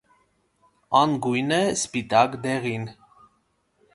Անգույն 0.99 1.53
է, 1.57 1.59
սպիտակ, 1.81 2.39
դեղին։ 2.47 2.89